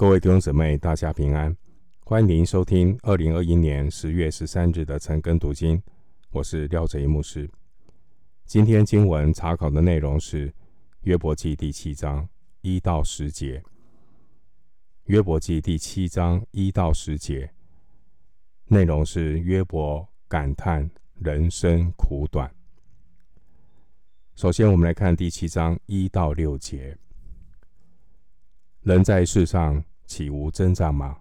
[0.00, 1.54] 各位弟兄姊妹，大家平安！
[2.06, 5.78] 欢迎您收听二零二一年十月十三日的晨更读经，
[6.30, 7.46] 我是廖哲一牧师。
[8.46, 10.50] 今天经文查考的内容是
[11.02, 12.26] 约伯记第七章
[12.62, 13.62] 一到十节。
[15.04, 17.52] 约伯记第七章一到十节
[18.68, 22.50] 内容是约伯感叹人生苦短。
[24.34, 26.96] 首先，我们来看第七章一到六节。
[28.82, 31.18] 人在世上岂无征战吗？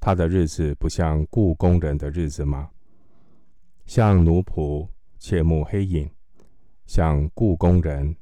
[0.00, 2.68] 他的日子不像雇工人的日子吗？
[3.86, 4.88] 像奴仆
[5.18, 6.10] 切慕黑影，
[6.86, 8.16] 像雇工人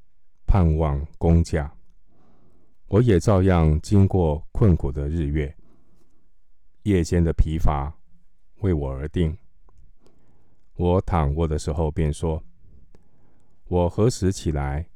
[0.47, 1.73] 盼望工价。
[2.89, 5.57] 我也照样经过困苦的日月，
[6.83, 7.91] 夜间的疲乏
[8.61, 9.35] 为我而定。
[10.77, 12.43] 我躺卧的时候便说：
[13.69, 14.87] 我何时起来，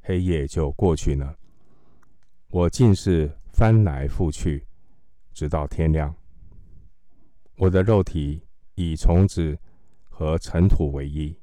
[0.00, 1.36] 黑夜就过去呢？
[2.54, 4.64] 我尽是翻来覆去，
[5.32, 6.14] 直到天亮。
[7.56, 8.40] 我的肉体
[8.76, 9.58] 以虫子
[10.08, 11.36] 和尘土为衣，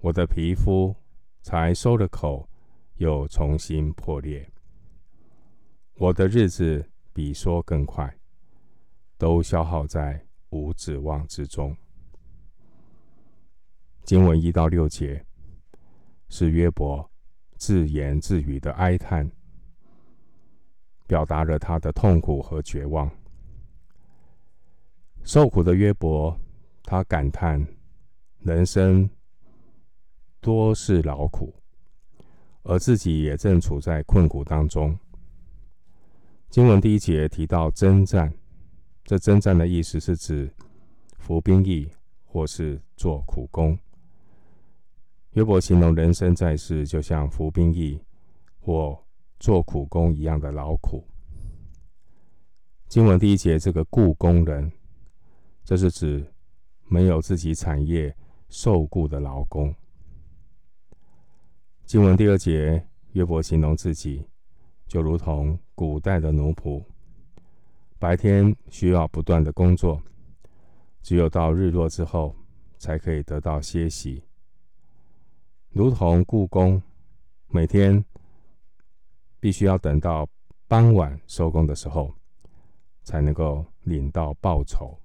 [0.00, 0.92] 我的皮肤
[1.42, 2.48] 才收了口，
[2.96, 4.50] 又重新破裂。
[5.94, 8.12] 我的日子比说更快，
[9.16, 11.72] 都消耗在无指望之中。
[14.02, 15.24] 经文一到六节
[16.30, 17.08] 是约伯
[17.58, 19.30] 自言自语的哀叹。
[21.06, 23.10] 表达了他的痛苦和绝望。
[25.22, 26.38] 受苦的约伯，
[26.82, 27.66] 他感叹
[28.40, 29.08] 人生
[30.40, 31.54] 多是劳苦，
[32.62, 34.98] 而自己也正处在困苦当中。
[36.50, 38.32] 经文第一节提到征战，
[39.04, 40.50] 这征战的意思是指
[41.18, 41.90] 服兵役
[42.24, 43.78] 或是做苦工。
[45.32, 48.00] 约伯形容人生在世就像服兵役
[48.60, 49.03] 或
[49.44, 51.04] 做苦工一样的劳苦。
[52.88, 54.72] 经文第一节，这个雇工人，
[55.62, 56.26] 这是指
[56.86, 58.16] 没有自己产业
[58.48, 59.74] 受雇的劳工。
[61.84, 64.26] 经文第二节，约伯形容自己
[64.86, 66.82] 就如同古代的奴仆，
[67.98, 70.02] 白天需要不断的工作，
[71.02, 72.34] 只有到日落之后
[72.78, 74.24] 才可以得到歇息，
[75.68, 76.82] 如同雇工，
[77.48, 78.02] 每天。
[79.44, 80.26] 必须要等到
[80.66, 82.10] 傍晚收工的时候，
[83.02, 84.98] 才能够领到报酬。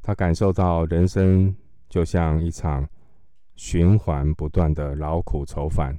[0.00, 1.54] 他感受到人生
[1.90, 2.88] 就像一场
[3.56, 5.98] 循环不断的劳苦愁烦，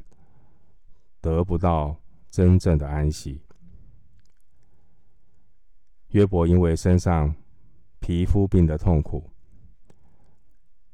[1.21, 1.95] 得不到
[2.31, 3.39] 真正的安息。
[6.07, 7.31] 约伯因为身上
[7.99, 9.29] 皮肤病的痛苦，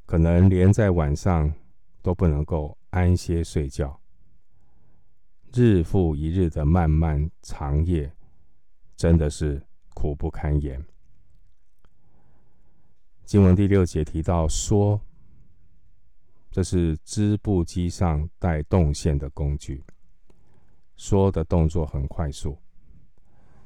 [0.05, 1.53] 可能连在晚上
[2.01, 3.97] 都不能够安歇睡觉。
[5.57, 8.11] 日复一日的漫漫长夜，
[8.97, 10.85] 真的是苦不堪言。
[13.23, 14.99] 经文第六节提到说，
[16.51, 19.81] 这是织布机上带动线的工具，
[20.97, 22.57] 说的动作很快速，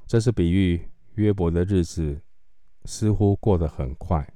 [0.05, 2.21] 这是比喻约伯的日子
[2.85, 4.31] 似乎过得很快。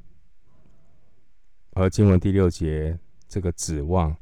[1.73, 2.97] 而经文第六节
[3.27, 4.17] 这个指望，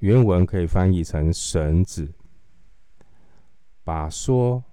[0.00, 2.12] 原文可以翻译成绳子。
[3.84, 4.64] 把说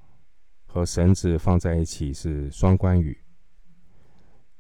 [0.66, 3.22] 和绳子放在一起是双关语，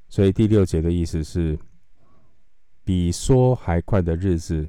[0.10, 1.58] 所以第六节的意思是，
[2.84, 4.68] 比说还快的日子，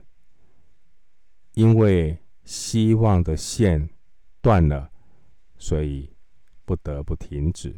[1.55, 3.91] 因为希望的线
[4.41, 4.93] 断了，
[5.59, 6.15] 所以
[6.65, 7.77] 不得不停止。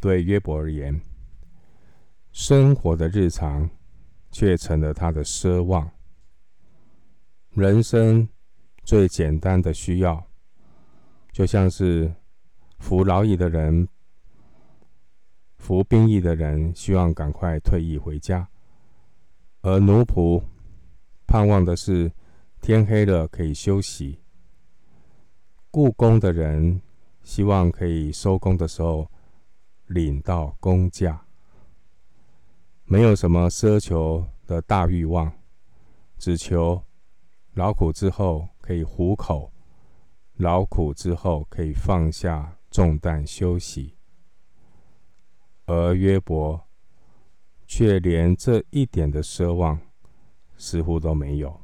[0.00, 1.00] 对约伯而言，
[2.30, 3.68] 生活的日常
[4.30, 5.90] 却成了他的奢望，
[7.50, 8.28] 人生。
[8.86, 10.24] 最简单的需要，
[11.32, 12.14] 就像是
[12.78, 13.88] 服劳役的人、
[15.58, 18.46] 服兵役的人，希望赶快退役回家；
[19.62, 20.40] 而奴仆
[21.26, 22.12] 盼望的是
[22.60, 24.20] 天黑了可以休息。
[25.72, 26.80] 雇工的人
[27.24, 29.10] 希望可以收工的时候
[29.86, 31.26] 领到工价。
[32.84, 35.32] 没有什么奢求的大欲望，
[36.18, 36.80] 只求
[37.54, 38.48] 劳苦之后。
[38.66, 39.52] 可以糊口，
[40.38, 43.94] 劳苦之后可以放下重担休息，
[45.66, 46.66] 而约伯
[47.64, 49.80] 却连这一点的奢望
[50.56, 51.60] 似乎都没有。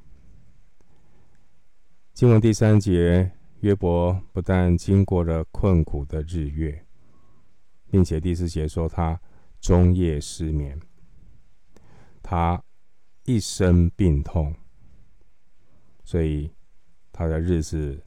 [2.13, 3.33] 经文第三节，
[3.63, 6.87] 约伯不但经过了困苦的日月，
[7.91, 9.21] 并且第四节说他
[9.61, 10.81] 终夜失眠，
[12.23, 12.63] 他
[13.25, 14.55] 一生病痛，
[16.05, 16.53] 所以。
[17.13, 18.03] 他的日子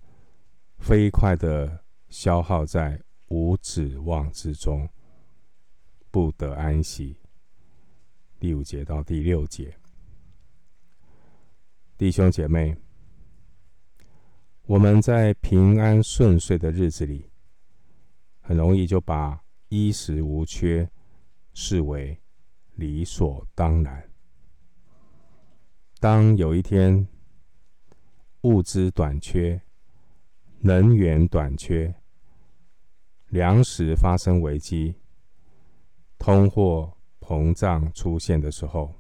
[0.80, 4.90] 飞快的消耗在无指望之中，
[6.12, 7.18] 不得安息。
[8.40, 9.78] 第五节到第六节，
[11.98, 12.76] 弟兄姐妹，
[14.64, 17.30] 我们在平安顺遂的日子里，
[18.42, 20.90] 很容易就把衣食无缺
[21.54, 22.20] 视为
[22.74, 24.10] 理所当然。
[26.00, 27.08] 当有一天
[28.46, 29.60] 物资短缺、
[30.60, 31.96] 能源短缺、
[33.30, 34.94] 粮食发生危机、
[36.20, 38.94] 通货膨胀出现的时候，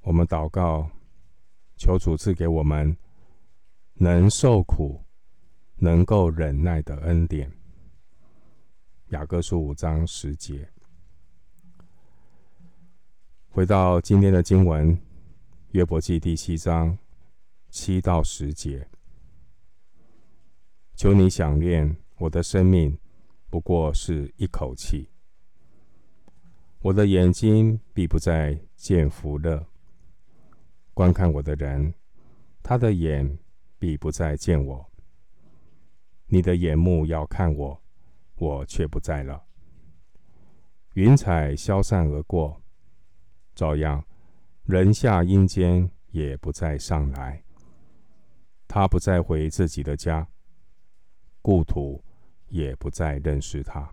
[0.00, 0.90] 我们祷告，
[1.76, 2.96] 求主赐给我们
[3.92, 5.04] 能受苦、
[5.76, 7.52] 能够忍耐的恩典。
[9.10, 10.66] 雅各书五章十节。
[13.50, 14.98] 回到今天的经文，
[15.72, 16.96] 约伯记第七章
[17.70, 18.88] 七到十节。
[20.94, 22.98] 求你想念我的生命，
[23.48, 25.08] 不过是一口气。
[26.80, 29.66] 我的眼睛必不再见福乐，
[30.94, 31.94] 观看我的人，
[32.62, 33.38] 他的眼
[33.78, 34.90] 必不再见我。
[36.26, 37.82] 你的眼目要看我，
[38.36, 39.44] 我却不在了。
[40.94, 42.60] 云彩消散而过，
[43.54, 44.04] 照样
[44.64, 47.44] 人下阴间也不再上来。
[48.68, 50.28] 他不再回自己的家，
[51.42, 52.04] 故土
[52.48, 53.92] 也不再认识他。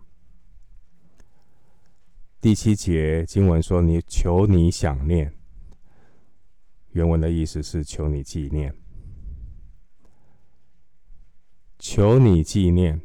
[2.40, 5.32] 第七节经文说：“你求你想念。”
[6.92, 8.72] 原文的意思是求你纪念，
[11.78, 13.00] 求你纪念。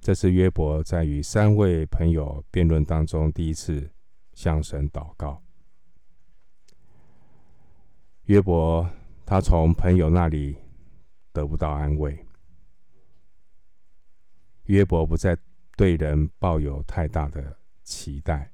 [0.00, 3.90] 这是约伯在与三位朋友辩论当中第一次
[4.34, 5.42] 向神祷告。
[8.24, 8.86] 约伯
[9.24, 10.58] 他从朋友那里
[11.34, 12.24] 得不到安慰，
[14.66, 15.36] 约伯不再
[15.76, 18.52] 对人抱有太大的期待。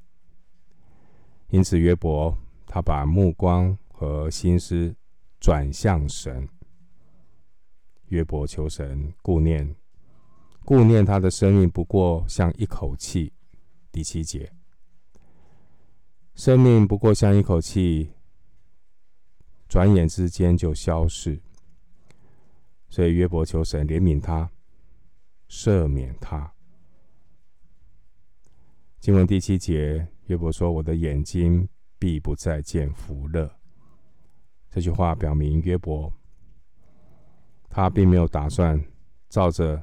[1.50, 2.36] 因此，约伯
[2.66, 4.96] 他把目光和心思
[5.38, 6.48] 转向神。
[8.06, 9.76] 约伯求神顾念，
[10.64, 13.34] 顾念他的生命不过像一口气。
[13.92, 14.50] 第七节，
[16.34, 18.14] 生命不过像一口气，
[19.68, 21.42] 转眼之间就消逝。
[22.90, 24.50] 所以约伯求神怜悯他，
[25.48, 26.52] 赦免他。
[28.98, 30.06] 经文第七节。
[30.26, 33.50] 约伯说：“我的眼睛必不再见福乐。”
[34.70, 36.12] 这句话表明约伯
[37.68, 38.80] 他并没有打算
[39.28, 39.82] 照着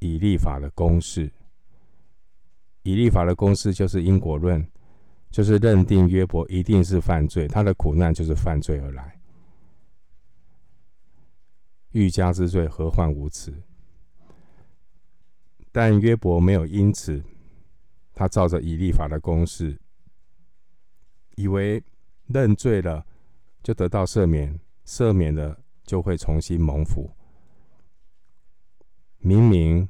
[0.00, 1.30] 以利法的公式。
[2.82, 4.66] 以利法的公式就是因果论，
[5.30, 9.17] 就是认定约伯一定是犯罪，他的苦难就是犯罪而来。
[11.92, 13.54] 欲加之罪，何患无辞？
[15.72, 17.22] 但约伯没有因此。
[18.14, 19.80] 他照着以立法的公式，
[21.36, 21.80] 以为
[22.26, 23.06] 认罪了
[23.62, 27.08] 就得到赦免，赦免了就会重新蒙福。
[29.18, 29.88] 明明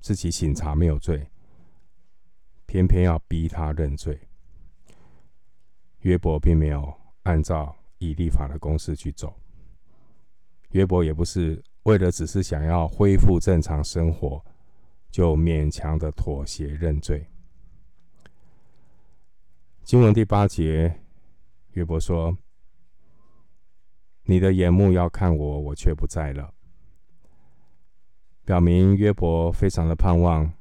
[0.00, 1.28] 自己省察没有罪，
[2.64, 4.20] 偏偏要逼他认罪。
[6.02, 6.94] 约伯并没有
[7.24, 9.36] 按照以立法的公式去走，
[10.74, 14.44] 约伯也不是为了只是想要恢复正常生活，
[15.08, 17.24] 就勉强的妥协认罪。
[19.84, 21.00] 经文第八节，
[21.74, 22.36] 约伯说
[24.26, 26.52] ：“你的眼目要看我，我却不在了。”
[28.44, 30.52] 表明约伯非常的盼望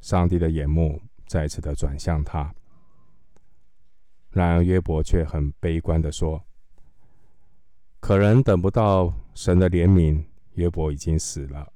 [0.00, 2.54] 上帝的眼目再次的转向他。
[4.30, 6.40] 然而约伯却很悲观的说
[8.00, 11.72] ：“可能等不到神的怜悯，约伯已经死了。”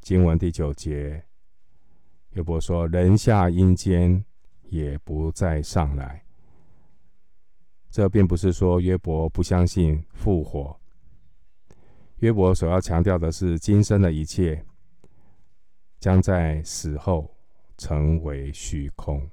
[0.00, 1.24] 经文第九节。
[2.32, 4.24] 约伯说：“人下阴间
[4.64, 6.24] 也不再上来。”
[7.90, 10.78] 这并不是说约伯不相信复活。
[12.16, 14.66] 约伯所要强调的是，今生的一切
[16.00, 17.36] 将在死后
[17.78, 19.30] 成为虚空。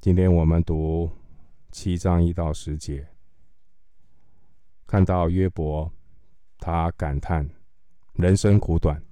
[0.00, 1.10] 今天我们读
[1.70, 3.06] 七章一到十节，
[4.86, 5.92] 看到约伯，
[6.58, 7.48] 他感叹
[8.14, 9.02] 人生苦短。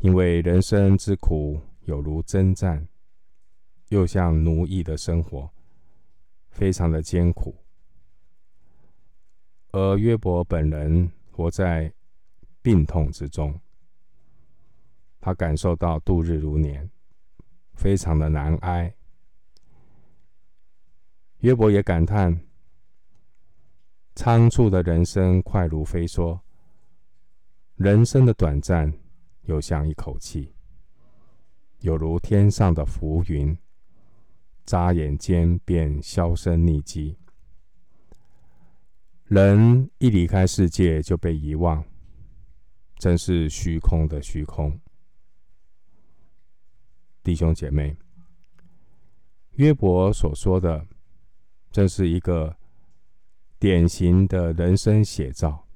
[0.00, 2.88] 因为人生之苦有如征战，
[3.90, 5.48] 又像奴役的生活，
[6.50, 7.56] 非常的艰苦。
[9.70, 11.92] 而约伯本人活在
[12.60, 13.58] 病痛之中，
[15.20, 16.90] 他感受到度日如年，
[17.74, 18.92] 非常的难挨。
[21.42, 22.40] 约伯也感叹，
[24.14, 26.38] 仓促的人生快如飞梭，
[27.74, 28.92] 人生的短暂
[29.42, 30.54] 又像一口气，
[31.80, 33.58] 有如天上的浮云，
[34.64, 37.18] 眨眼间便销声匿迹。
[39.24, 41.84] 人一离开世界就被遗忘，
[42.98, 44.78] 真是虚空的虚空。
[47.24, 47.96] 弟兄姐妹，
[49.54, 50.86] 约伯所说的，
[51.72, 52.54] 这是一个
[53.58, 55.66] 典型的人生写照。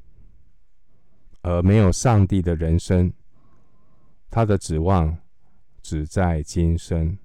[1.43, 3.13] 而没有上帝的人生，
[4.29, 5.17] 他的指望
[5.81, 7.17] 只在今生。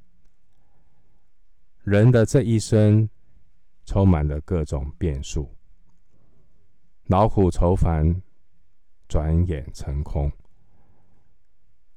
[1.84, 3.10] 人的这一生，
[3.84, 5.50] 充满了各种变数。
[7.08, 8.22] 劳苦愁烦，
[9.08, 10.32] 转眼成空。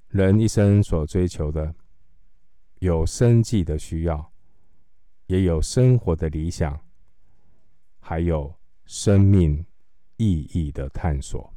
[0.09, 1.75] 人一生所追求的，
[2.79, 4.33] 有生计的需要，
[5.27, 6.79] 也有生活的理想，
[7.99, 8.55] 还有
[8.85, 9.65] 生命
[10.17, 11.53] 意义的探索。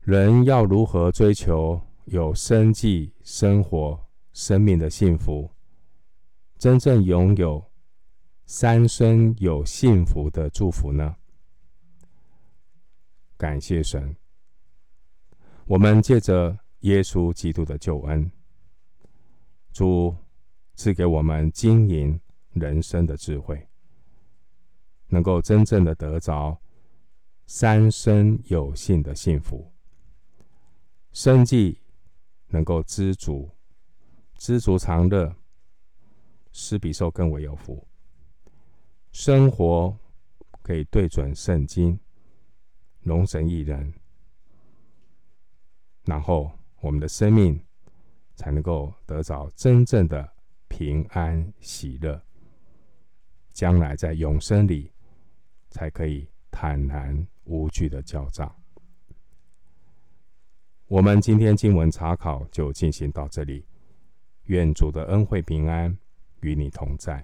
[0.00, 5.50] 人要如何追求有生计、生活、生命的幸福，
[6.58, 7.64] 真正拥有？
[8.44, 11.16] 三生有幸福的祝福呢？
[13.38, 14.14] 感谢神，
[15.64, 18.30] 我们借着耶稣基督的救恩，
[19.72, 20.14] 主
[20.82, 22.20] 赐给我们经营
[22.54, 23.68] 人生的智慧，
[25.06, 26.60] 能够真正的得着
[27.46, 29.72] 三生有幸的幸福。
[31.12, 31.80] 生计
[32.48, 33.48] 能够知足，
[34.34, 35.32] 知足常乐，
[36.50, 37.86] 施比受更为有福。
[39.12, 39.96] 生活
[40.62, 41.96] 可以对准圣经，
[43.02, 43.94] 龙神一人，
[46.06, 47.64] 然后我们的生命
[48.34, 50.31] 才能够得着真正的
[50.72, 52.18] 平安喜乐，
[53.52, 54.90] 将来在永生里
[55.68, 58.50] 才可以坦然无惧的交账。
[60.86, 63.66] 我们今天经文查考就进行到这里，
[64.44, 65.94] 愿主的恩惠平安
[66.40, 67.22] 与你同在。